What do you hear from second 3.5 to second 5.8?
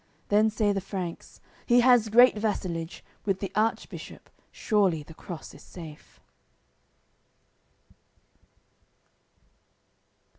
Archbishop, surely the Cross is